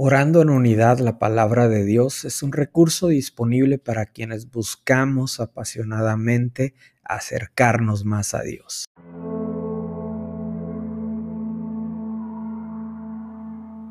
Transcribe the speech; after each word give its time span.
Orando 0.00 0.42
en 0.42 0.50
unidad, 0.50 1.00
la 1.00 1.18
palabra 1.18 1.66
de 1.66 1.84
Dios 1.84 2.24
es 2.24 2.44
un 2.44 2.52
recurso 2.52 3.08
disponible 3.08 3.78
para 3.78 4.06
quienes 4.06 4.48
buscamos 4.48 5.40
apasionadamente 5.40 6.76
acercarnos 7.02 8.04
más 8.04 8.32
a 8.32 8.42
Dios. 8.42 8.84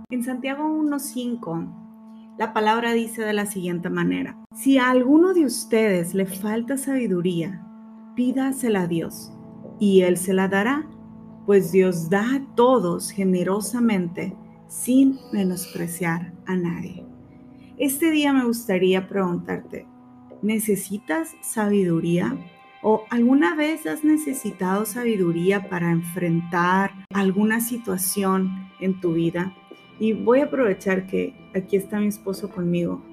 En 0.09 0.23
Santiago 0.23 0.63
1.5, 0.63 2.37
la 2.37 2.53
palabra 2.53 2.93
dice 2.93 3.23
de 3.23 3.33
la 3.33 3.45
siguiente 3.45 3.89
manera, 3.89 4.41
si 4.55 4.77
a 4.77 4.89
alguno 4.89 5.33
de 5.33 5.43
ustedes 5.43 6.13
le 6.13 6.25
falta 6.25 6.77
sabiduría, 6.77 7.67
pídasela 8.15 8.83
a 8.83 8.87
Dios, 8.87 9.33
y 9.77 10.03
Él 10.03 10.15
se 10.15 10.31
la 10.31 10.47
dará, 10.47 10.87
pues 11.45 11.73
Dios 11.73 12.09
da 12.09 12.35
a 12.35 12.55
todos 12.55 13.11
generosamente 13.11 14.37
sin 14.67 15.17
menospreciar 15.31 16.33
a 16.45 16.55
nadie. 16.55 17.05
Este 17.77 18.11
día 18.11 18.33
me 18.33 18.45
gustaría 18.45 19.07
preguntarte, 19.07 19.85
¿necesitas 20.41 21.35
sabiduría? 21.41 22.37
¿O 22.83 23.03
alguna 23.09 23.55
vez 23.55 23.85
has 23.85 24.03
necesitado 24.03 24.85
sabiduría 24.85 25.69
para 25.69 25.91
enfrentar 25.91 26.91
alguna 27.13 27.59
situación 27.59 28.69
en 28.79 28.99
tu 28.99 29.13
vida? 29.13 29.55
Y 29.99 30.13
voy 30.13 30.41
a 30.41 30.45
aprovechar 30.45 31.07
que 31.07 31.33
aquí 31.55 31.75
está 31.75 31.99
mi 31.99 32.07
esposo 32.07 32.49
conmigo 32.49 33.03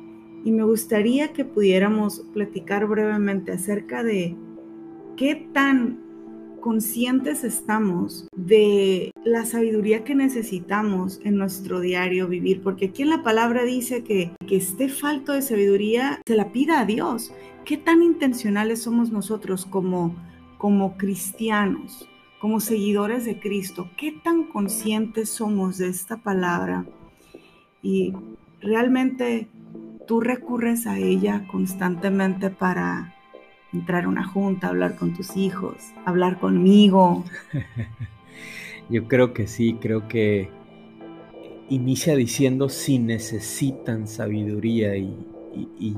y 0.44 0.52
me 0.52 0.62
gustaría 0.62 1.32
que 1.32 1.44
pudiéramos 1.44 2.20
platicar 2.34 2.86
brevemente 2.86 3.52
acerca 3.52 4.02
de 4.02 4.36
qué 5.16 5.48
tan 5.52 6.03
conscientes 6.64 7.44
estamos 7.44 8.26
de 8.34 9.12
la 9.22 9.44
sabiduría 9.44 10.02
que 10.02 10.14
necesitamos 10.14 11.20
en 11.22 11.36
nuestro 11.36 11.80
diario 11.80 12.26
vivir, 12.26 12.62
porque 12.62 12.86
aquí 12.86 13.02
en 13.02 13.10
la 13.10 13.22
palabra 13.22 13.64
dice 13.64 14.02
que 14.02 14.30
que 14.46 14.56
esté 14.56 14.88
falto 14.88 15.34
de 15.34 15.42
sabiduría 15.42 16.22
se 16.24 16.34
la 16.34 16.52
pida 16.52 16.80
a 16.80 16.86
Dios. 16.86 17.34
¿Qué 17.66 17.76
tan 17.76 18.02
intencionales 18.02 18.80
somos 18.80 19.12
nosotros 19.12 19.66
como 19.66 20.16
como 20.56 20.96
cristianos, 20.96 22.08
como 22.40 22.60
seguidores 22.60 23.26
de 23.26 23.38
Cristo? 23.38 23.90
¿Qué 23.98 24.12
tan 24.24 24.44
conscientes 24.44 25.28
somos 25.28 25.76
de 25.76 25.88
esta 25.88 26.16
palabra? 26.16 26.86
Y 27.82 28.14
realmente 28.62 29.48
tú 30.06 30.22
recurres 30.22 30.86
a 30.86 30.96
ella 30.96 31.46
constantemente 31.46 32.48
para 32.48 33.14
entrar 33.74 34.04
a 34.04 34.08
una 34.08 34.24
junta, 34.24 34.68
hablar 34.68 34.96
con 34.96 35.12
tus 35.14 35.36
hijos, 35.36 35.76
hablar 36.06 36.38
conmigo. 36.38 37.24
Yo 38.88 39.08
creo 39.08 39.34
que 39.34 39.46
sí, 39.46 39.74
creo 39.80 40.08
que 40.08 40.50
inicia 41.68 42.14
diciendo 42.14 42.68
si 42.68 42.98
necesitan 42.98 44.06
sabiduría 44.06 44.96
y, 44.96 45.16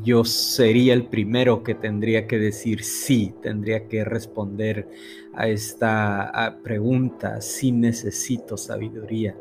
yo 0.04 0.22
sería 0.24 0.92
el 0.92 1.06
primero 1.06 1.62
que 1.62 1.74
tendría 1.74 2.26
que 2.26 2.38
decir 2.38 2.84
sí, 2.84 3.32
tendría 3.40 3.88
que 3.88 4.04
responder 4.04 4.86
a 5.32 5.48
esta 5.48 6.58
pregunta, 6.62 7.40
si 7.40 7.72
necesito 7.72 8.58
sabiduría 8.58 9.34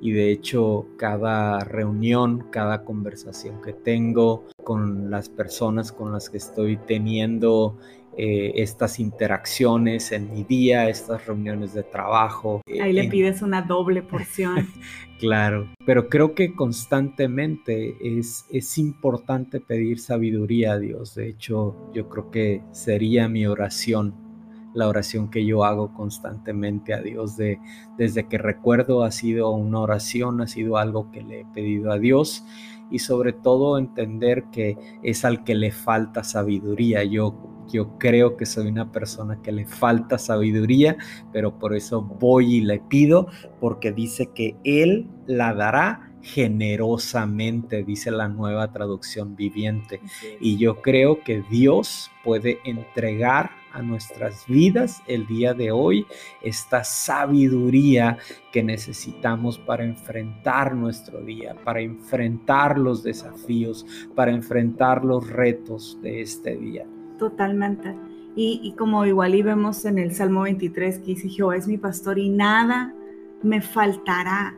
y 0.00 0.12
de 0.12 0.30
hecho 0.30 0.86
cada 0.96 1.58
reunión, 1.64 2.46
cada 2.50 2.84
conversación 2.84 3.60
que 3.60 3.72
tengo 3.72 4.44
con 4.68 5.10
las 5.10 5.30
personas 5.30 5.92
con 5.92 6.12
las 6.12 6.28
que 6.28 6.36
estoy 6.36 6.76
teniendo 6.76 7.78
eh, 8.18 8.52
estas 8.56 9.00
interacciones 9.00 10.12
en 10.12 10.30
mi 10.30 10.44
día, 10.44 10.90
estas 10.90 11.26
reuniones 11.26 11.72
de 11.72 11.84
trabajo. 11.84 12.60
Eh, 12.66 12.82
Ahí 12.82 12.92
le 12.92 13.08
pides 13.08 13.40
una 13.40 13.62
doble 13.62 14.02
porción. 14.02 14.68
claro, 15.18 15.70
pero 15.86 16.10
creo 16.10 16.34
que 16.34 16.54
constantemente 16.54 17.96
es, 18.02 18.44
es 18.50 18.76
importante 18.76 19.58
pedir 19.58 20.00
sabiduría 20.00 20.72
a 20.72 20.78
Dios. 20.78 21.14
De 21.14 21.30
hecho, 21.30 21.74
yo 21.94 22.10
creo 22.10 22.30
que 22.30 22.62
sería 22.72 23.26
mi 23.26 23.46
oración 23.46 24.28
la 24.74 24.86
oración 24.86 25.30
que 25.30 25.46
yo 25.46 25.64
hago 25.64 25.94
constantemente 25.94 26.92
a 26.92 27.00
Dios. 27.00 27.38
De, 27.38 27.58
desde 27.96 28.28
que 28.28 28.36
recuerdo 28.36 29.02
ha 29.02 29.10
sido 29.10 29.50
una 29.50 29.80
oración, 29.80 30.42
ha 30.42 30.46
sido 30.46 30.76
algo 30.76 31.10
que 31.10 31.22
le 31.22 31.40
he 31.40 31.46
pedido 31.54 31.90
a 31.90 31.98
Dios 31.98 32.44
y 32.90 32.98
sobre 32.98 33.32
todo 33.32 33.78
entender 33.78 34.44
que 34.52 34.76
es 35.02 35.24
al 35.24 35.44
que 35.44 35.54
le 35.54 35.72
falta 35.72 36.24
sabiduría. 36.24 37.04
Yo 37.04 37.58
yo 37.68 37.98
creo 37.98 38.36
que 38.36 38.46
soy 38.46 38.68
una 38.68 38.90
persona 38.90 39.40
que 39.42 39.52
le 39.52 39.66
falta 39.66 40.18
sabiduría, 40.18 40.96
pero 41.32 41.58
por 41.58 41.74
eso 41.74 42.02
voy 42.02 42.56
y 42.56 42.60
le 42.62 42.80
pido, 42.80 43.28
porque 43.60 43.92
dice 43.92 44.30
que 44.34 44.56
Él 44.64 45.06
la 45.26 45.52
dará 45.54 46.07
generosamente, 46.22 47.84
dice 47.84 48.10
la 48.10 48.28
nueva 48.28 48.72
traducción 48.72 49.36
viviente. 49.36 50.00
Y 50.40 50.56
yo 50.56 50.80
creo 50.82 51.22
que 51.22 51.42
Dios 51.50 52.10
puede 52.24 52.58
entregar 52.64 53.50
a 53.72 53.82
nuestras 53.82 54.46
vidas 54.46 55.02
el 55.06 55.26
día 55.26 55.54
de 55.54 55.70
hoy 55.70 56.06
esta 56.42 56.84
sabiduría 56.84 58.18
que 58.52 58.62
necesitamos 58.62 59.58
para 59.58 59.84
enfrentar 59.84 60.74
nuestro 60.74 61.20
día, 61.20 61.54
para 61.64 61.80
enfrentar 61.80 62.78
los 62.78 63.02
desafíos, 63.02 63.86
para 64.14 64.32
enfrentar 64.32 65.04
los 65.04 65.28
retos 65.28 65.98
de 66.02 66.22
este 66.22 66.56
día. 66.56 66.86
Totalmente. 67.18 67.94
Y, 68.40 68.72
como 68.78 69.04
igual 69.04 69.34
y 69.34 69.42
vemos 69.42 69.84
en 69.84 69.98
el 69.98 70.14
Salmo 70.14 70.42
23 70.42 71.00
que 71.00 71.06
dice, 71.06 71.28
Jehová 71.28 71.56
es 71.56 71.66
mi 71.66 71.76
pastor 71.76 72.20
y 72.20 72.28
nada 72.28 72.94
me 73.42 73.60
faltará. 73.60 74.56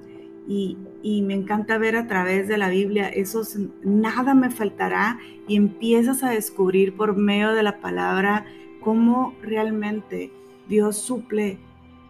Y, 0.49 0.77
me 1.23 1.35
encanta 1.35 1.79
ver 1.79 1.97
a 1.97 2.07
través 2.07 2.49
de 2.49 2.59
la 2.59 2.69
Biblia 2.69 3.09
esos 3.09 3.57
nada 3.83 4.35
me 4.35 4.51
faltará 4.51 5.19
y 5.47 5.57
empiezas 5.57 6.23
a 6.23 6.31
descubrir 6.31 6.95
por 6.97 7.17
medio 7.17 7.53
de 7.53 7.63
la 7.63 7.81
palabra 7.81 8.45
cómo 8.81 9.35
realmente 9.43 10.33
Dios 10.69 10.97
suple 10.97 11.59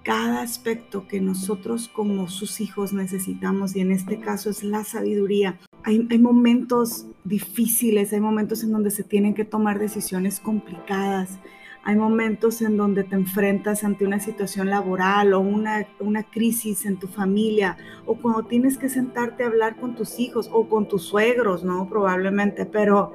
cada 0.02 0.42
aspecto 0.42 1.06
que 1.06 1.20
nosotros 1.20 1.88
como 1.88 2.28
sus 2.28 2.60
hijos 2.60 2.92
necesitamos 2.92 3.76
y 3.76 3.80
en 3.80 3.92
este 3.92 4.20
caso 4.20 4.50
es 4.50 4.62
la 4.62 4.84
sabiduría. 4.84 5.58
Hay, 5.82 6.00
momentos 6.18 7.06
difíciles, 7.24 8.12
hay 8.12 8.20
momentos 8.20 8.62
en 8.62 8.72
donde 8.72 8.90
se 8.90 9.04
tienen 9.04 9.34
que 9.34 9.44
tomar 9.44 9.78
decisiones 9.78 10.40
complicadas, 10.40 11.38
hay 11.82 11.96
momentos 11.96 12.60
en 12.60 12.76
donde 12.76 13.04
te 13.04 13.14
enfrentas 13.14 13.84
ante 13.84 14.04
una 14.04 14.20
situación 14.20 14.68
laboral 14.68 15.32
o 15.32 15.40
una, 15.40 15.86
una 15.98 16.24
crisis 16.24 16.84
en 16.84 16.98
tu 16.98 17.08
familia 17.08 17.76
o 18.04 18.16
cuando 18.16 18.44
tienes 18.44 18.76
que 18.76 18.88
sentarte 18.88 19.44
a 19.44 19.46
hablar 19.46 19.76
con 19.76 19.94
tus 19.94 20.18
hijos 20.18 20.50
o 20.52 20.68
con 20.68 20.88
tus 20.88 21.04
suegros, 21.04 21.64
¿no? 21.64 21.88
Probablemente, 21.88 22.66
pero, 22.66 23.12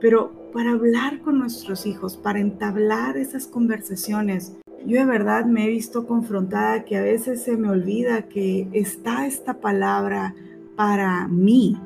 pero 0.00 0.32
para 0.52 0.72
hablar 0.72 1.20
con 1.20 1.38
nuestros 1.38 1.84
hijos, 1.84 2.16
para 2.16 2.38
entablar 2.38 3.16
esas 3.16 3.46
conversaciones. 3.46 4.56
Yo 4.86 5.00
de 5.00 5.06
verdad 5.06 5.44
me 5.44 5.64
he 5.64 5.68
visto 5.68 6.06
confrontada 6.06 6.84
que 6.84 6.96
a 6.96 7.02
veces 7.02 7.42
se 7.42 7.56
me 7.56 7.68
olvida 7.68 8.28
que 8.28 8.68
está 8.72 9.26
esta 9.26 9.54
palabra 9.54 10.34
para 10.76 11.26
mí 11.26 11.76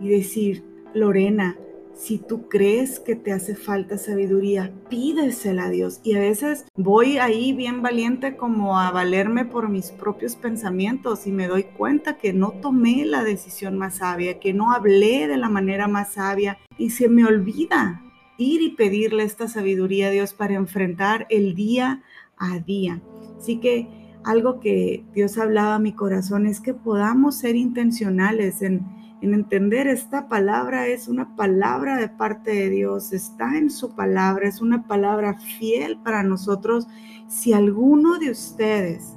y 0.00 0.08
decir, 0.08 0.62
Lorena, 0.94 1.56
si 1.98 2.18
tú 2.18 2.48
crees 2.48 3.00
que 3.00 3.16
te 3.16 3.32
hace 3.32 3.56
falta 3.56 3.98
sabiduría, 3.98 4.72
pídesela 4.88 5.64
a 5.64 5.70
Dios. 5.70 6.00
Y 6.04 6.14
a 6.14 6.20
veces 6.20 6.64
voy 6.76 7.18
ahí 7.18 7.52
bien 7.52 7.82
valiente 7.82 8.36
como 8.36 8.78
a 8.78 8.92
valerme 8.92 9.44
por 9.44 9.68
mis 9.68 9.90
propios 9.90 10.36
pensamientos 10.36 11.26
y 11.26 11.32
me 11.32 11.48
doy 11.48 11.64
cuenta 11.64 12.16
que 12.16 12.32
no 12.32 12.52
tomé 12.52 13.04
la 13.04 13.24
decisión 13.24 13.76
más 13.76 13.96
sabia, 13.96 14.38
que 14.38 14.54
no 14.54 14.72
hablé 14.72 15.26
de 15.26 15.36
la 15.36 15.48
manera 15.48 15.88
más 15.88 16.12
sabia 16.12 16.58
y 16.78 16.90
se 16.90 17.08
me 17.08 17.24
olvida 17.24 18.00
ir 18.38 18.62
y 18.62 18.70
pedirle 18.70 19.24
esta 19.24 19.48
sabiduría 19.48 20.06
a 20.06 20.10
Dios 20.10 20.34
para 20.34 20.54
enfrentar 20.54 21.26
el 21.30 21.56
día 21.56 22.04
a 22.36 22.60
día. 22.60 23.02
Así 23.36 23.58
que 23.58 23.88
algo 24.22 24.60
que 24.60 25.04
Dios 25.14 25.36
hablaba 25.36 25.74
a 25.74 25.80
mi 25.80 25.92
corazón 25.92 26.46
es 26.46 26.60
que 26.60 26.74
podamos 26.74 27.38
ser 27.38 27.56
intencionales 27.56 28.62
en, 28.62 28.97
en 29.20 29.34
entender 29.34 29.88
esta 29.88 30.28
palabra 30.28 30.86
es 30.86 31.08
una 31.08 31.34
palabra 31.34 31.96
de 31.96 32.08
parte 32.08 32.52
de 32.52 32.70
Dios, 32.70 33.12
está 33.12 33.58
en 33.58 33.70
su 33.70 33.94
palabra, 33.94 34.48
es 34.48 34.60
una 34.60 34.86
palabra 34.86 35.34
fiel 35.34 35.98
para 35.98 36.22
nosotros. 36.22 36.86
Si 37.26 37.52
alguno 37.52 38.18
de 38.18 38.30
ustedes, 38.30 39.16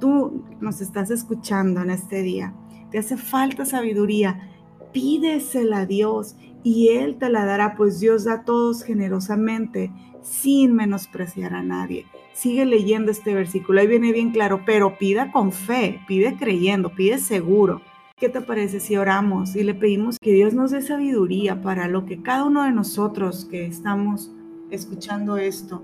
tú 0.00 0.44
nos 0.60 0.80
estás 0.80 1.10
escuchando 1.10 1.82
en 1.82 1.90
este 1.90 2.22
día, 2.22 2.52
te 2.90 2.98
hace 2.98 3.16
falta 3.16 3.64
sabiduría, 3.64 4.50
pídesela 4.92 5.80
a 5.80 5.86
Dios 5.86 6.36
y 6.64 6.88
Él 6.88 7.16
te 7.16 7.28
la 7.28 7.44
dará, 7.44 7.76
pues 7.76 8.00
Dios 8.00 8.24
da 8.24 8.34
a 8.34 8.44
todos 8.44 8.82
generosamente, 8.82 9.92
sin 10.20 10.74
menospreciar 10.74 11.54
a 11.54 11.62
nadie. 11.62 12.06
Sigue 12.32 12.66
leyendo 12.66 13.12
este 13.12 13.34
versículo, 13.34 13.80
ahí 13.80 13.86
viene 13.86 14.12
bien 14.12 14.32
claro, 14.32 14.62
pero 14.66 14.98
pida 14.98 15.30
con 15.30 15.52
fe, 15.52 16.00
pide 16.08 16.36
creyendo, 16.36 16.92
pide 16.94 17.18
seguro. 17.18 17.82
¿Qué 18.22 18.28
te 18.28 18.40
parece 18.40 18.78
si 18.78 18.96
oramos 18.96 19.56
y 19.56 19.64
le 19.64 19.74
pedimos 19.74 20.16
que 20.16 20.32
Dios 20.32 20.54
nos 20.54 20.70
dé 20.70 20.80
sabiduría 20.80 21.60
para 21.60 21.88
lo 21.88 22.06
que 22.06 22.22
cada 22.22 22.44
uno 22.44 22.62
de 22.62 22.70
nosotros 22.70 23.48
que 23.50 23.66
estamos 23.66 24.30
escuchando 24.70 25.38
esto, 25.38 25.82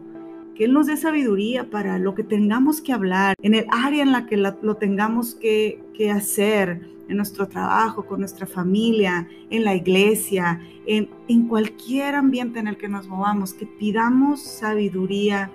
que 0.55 0.67
Él 0.67 0.73
nos 0.73 0.87
dé 0.87 0.97
sabiduría 0.97 1.69
para 1.69 1.99
lo 1.99 2.15
que 2.15 2.23
tengamos 2.23 2.81
que 2.81 2.93
hablar, 2.93 3.35
en 3.43 3.55
el 3.55 3.67
área 3.73 4.05
en 4.05 4.13
la 4.13 4.27
que 4.27 4.37
lo 4.37 4.77
tengamos 4.77 5.35
que, 5.35 5.83
hacer, 6.15 6.89
en 7.09 7.17
nuestro 7.17 7.49
trabajo, 7.49 8.07
con 8.07 8.21
nuestra 8.21 8.47
familia, 8.47 9.27
en 9.51 9.65
la 9.65 9.75
iglesia, 9.75 10.61
en 10.87 11.49
cualquier 11.49 12.15
ambiente 12.15 12.61
en 12.61 12.69
el 12.69 12.77
que 12.77 12.89
nos 12.89 13.09
movamos, 13.09 13.53
que 13.53 13.67
pidamos 13.67 14.45
sabiduría 14.45 15.51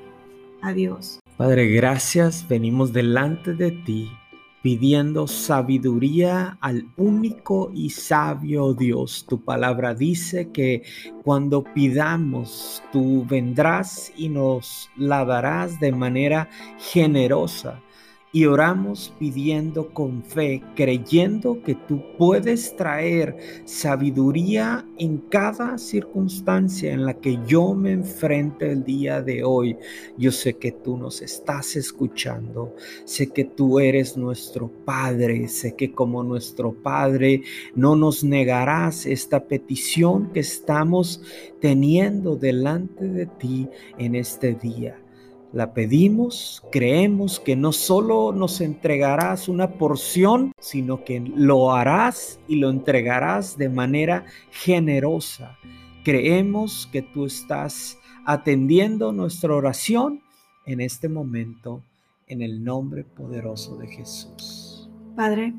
a 0.61 0.73
Dios. 0.73 1.21
Padre, 1.37 1.69
gracias. 1.69 2.45
Venimos 2.45 2.91
delante 2.91 3.53
de 3.53 3.71
ti 3.71 4.11
pidiendo 4.63 5.27
sabiduría 5.27 6.57
al 6.61 6.87
único 6.95 7.69
y 7.75 7.89
sabio 7.89 8.73
Dios. 8.73 9.25
Tu 9.27 9.43
palabra 9.43 9.93
dice 9.93 10.51
que 10.51 10.83
cuando 11.21 11.65
pidamos, 11.65 12.81
tú 12.93 13.25
vendrás 13.29 14.13
y 14.15 14.29
nos 14.29 14.89
la 14.95 15.25
darás 15.25 15.81
de 15.81 15.91
manera 15.91 16.49
generosa 16.79 17.83
y 18.35 18.45
oramos 18.45 19.13
pidiendo 19.19 19.93
con 19.93 20.23
fe, 20.23 20.63
creyendo 20.75 21.61
que 21.61 21.75
tú 21.75 22.01
puedes 22.17 22.75
traer 22.75 23.37
sabiduría 23.63 24.87
en 24.97 25.19
cada 25.29 25.77
circunstancia 25.77 26.91
en 26.91 27.05
la 27.05 27.13
que 27.13 27.37
yo 27.45 27.75
me 27.75 27.91
enfrente 27.91 28.71
el 28.71 28.83
día 28.83 29.21
de 29.21 29.43
hoy. 29.43 29.77
Yo 30.17 30.31
sé 30.31 30.55
que 30.55 30.71
tú 30.71 30.97
nos 30.97 31.21
estás 31.21 31.75
escuchando, 31.75 32.75
sé 33.05 33.27
que 33.27 33.45
tú 33.45 33.79
eres 33.79 34.17
nuestro 34.17 34.67
Padre, 34.83 35.47
sé 35.47 35.75
que 35.75 35.91
como 35.91 36.23
nuestro 36.23 36.73
Padre 36.73 37.43
no 37.75 37.95
nos 37.95 38.23
negarás 38.23 39.05
esta 39.05 39.43
petición 39.43 40.33
que 40.33 40.39
estamos 40.39 41.21
teniendo 41.61 42.35
delante 42.35 43.07
de 43.07 43.27
ti 43.27 43.69
en 43.99 44.15
este 44.15 44.55
día. 44.55 45.02
La 45.53 45.71
pedimos, 45.75 46.63
creemos 46.71 47.39
que 47.39 47.55
no 47.55 47.73
solo 47.73 48.33
nos 48.33 48.59
entregarás 48.59 49.47
una 49.47 49.73
porción, 49.73 50.51
sino 50.59 51.03
que 51.03 51.19
lo 51.19 51.73
harás 51.73 52.39
y 52.47 52.55
lo 52.55 52.71
entregarás 52.71 53.55
de 53.55 53.69
manera 53.69 54.25
generosa. 54.49 55.59
Creemos 56.03 56.89
que 56.91 57.03
tú 57.03 57.27
estás 57.27 57.99
atendiendo 58.25 59.11
nuestra 59.11 59.53
oración 59.53 60.21
en 60.65 60.81
este 60.81 61.07
momento, 61.07 61.83
en 62.25 62.41
el 62.41 62.63
nombre 62.63 63.03
poderoso 63.03 63.77
de 63.77 63.89
Jesús. 63.89 64.89
Padre, 65.15 65.53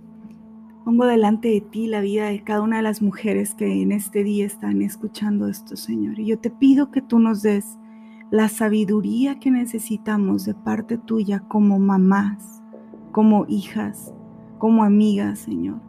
pongo 0.85 1.06
delante 1.06 1.47
de 1.50 1.61
ti 1.61 1.87
la 1.87 2.00
vida 2.00 2.31
de 2.31 2.43
cada 2.43 2.62
una 2.62 2.79
de 2.79 2.82
las 2.82 3.00
mujeres 3.00 3.55
que 3.55 3.82
en 3.82 3.93
este 3.93 4.25
día 4.25 4.44
están 4.44 4.82
escuchando 4.82 5.47
esto, 5.47 5.76
Señor. 5.76 6.19
Y 6.19 6.26
yo 6.26 6.38
te 6.40 6.50
pido 6.50 6.90
que 6.90 7.00
tú 7.00 7.20
nos 7.20 7.43
des 7.43 7.79
la 8.31 8.49
sabiduría 8.49 9.38
que 9.38 9.50
necesitamos 9.50 10.44
de 10.44 10.55
parte 10.55 10.99
tuya 10.99 11.41
como 11.41 11.79
mamás, 11.79 12.62
como 13.12 13.47
hijas, 13.49 14.12
como 14.59 14.82
amigas, 14.82 15.41
Señor. 15.41 15.81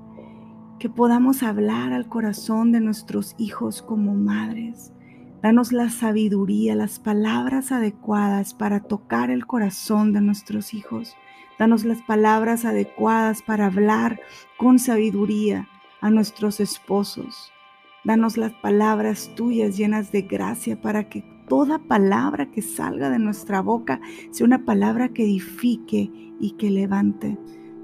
Que 0.78 0.90
podamos 0.90 1.44
hablar 1.44 1.94
al 1.94 2.08
corazón 2.08 2.72
de 2.72 2.82
nuestros 2.82 3.34
hijos 3.38 3.82
como 3.82 4.14
madres. 4.14 4.94
Danos 5.42 5.72
la 5.72 5.90
sabiduría, 5.90 6.76
las 6.76 7.00
palabras 7.00 7.72
adecuadas 7.72 8.54
para 8.54 8.82
tocar 8.82 9.32
el 9.32 9.48
corazón 9.48 10.12
de 10.12 10.22
nuestros 10.22 10.74
hijos. 10.74 11.16
Danos 11.58 11.86
las 11.86 12.02
palabras 12.02 12.66
adecuadas 12.66 13.42
para 13.42 13.68
hablar 13.68 14.20
con 14.58 14.78
sabiduría 14.78 15.68
a 16.02 16.10
nuestros 16.10 16.60
esposos. 16.60 17.52
Danos 18.06 18.38
las 18.38 18.54
palabras 18.54 19.32
tuyas 19.36 19.78
llenas 19.78 20.12
de 20.12 20.22
gracia 20.22 20.80
para 20.80 21.10
que 21.10 21.24
toda 21.50 21.80
palabra 21.80 22.52
que 22.52 22.62
salga 22.62 23.10
de 23.10 23.18
nuestra 23.18 23.62
boca 23.62 24.00
sea 24.30 24.46
una 24.46 24.64
palabra 24.64 25.10
que 25.10 25.24
edifique 25.24 26.12
y 26.40 26.52
que 26.52 26.70
levante. 26.70 27.36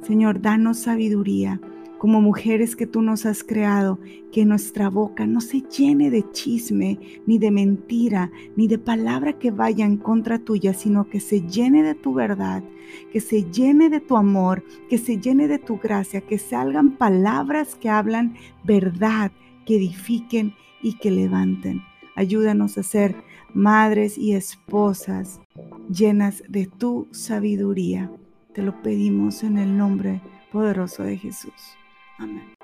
Señor, 0.04 0.40
danos 0.40 0.78
sabiduría 0.78 1.60
como 1.98 2.20
mujeres 2.20 2.76
que 2.76 2.88
tú 2.88 3.02
nos 3.02 3.28
has 3.28 3.44
creado, 3.44 4.00
que 4.32 4.44
nuestra 4.44 4.90
boca 4.90 5.28
no 5.28 5.40
se 5.40 5.62
llene 5.62 6.10
de 6.10 6.24
chisme, 6.32 7.00
ni 7.28 7.38
de 7.38 7.52
mentira, 7.52 8.32
ni 8.56 8.68
de 8.68 8.80
palabra 8.80 9.34
que 9.34 9.52
vaya 9.52 9.86
en 9.86 9.98
contra 9.98 10.40
tuya, 10.40 10.74
sino 10.74 11.08
que 11.10 11.20
se 11.20 11.42
llene 11.42 11.84
de 11.84 11.94
tu 11.94 12.16
verdad, 12.16 12.64
que 13.12 13.20
se 13.20 13.44
llene 13.52 13.90
de 13.90 14.00
tu 14.00 14.18
amor, 14.18 14.64
que 14.90 14.98
se 14.98 15.18
llene 15.20 15.48
de 15.48 15.60
tu 15.60 15.78
gracia, 15.78 16.22
que 16.22 16.40
salgan 16.40 16.98
palabras 16.98 17.76
que 17.76 17.90
hablan 17.90 18.36
verdad, 18.64 19.32
que 19.72 19.78
edifiquen 19.78 20.54
y 20.82 20.98
que 20.98 21.12
levanten. 21.12 21.82
Ayúdanos 22.18 22.78
a 22.78 22.84
ser 22.84 23.16
madres 23.54 24.18
y 24.18 24.34
esposas 24.34 25.40
llenas 25.90 26.44
de 26.50 26.66
tu 26.66 27.08
sabiduría. 27.12 28.12
Te 28.54 28.64
lo 28.64 28.82
pedimos 28.82 29.44
en 29.44 29.58
el 29.58 29.78
nombre 29.78 30.22
poderoso 30.52 31.04
de 31.04 31.18
Jesús. 31.18 31.54
Amén. 32.18 32.61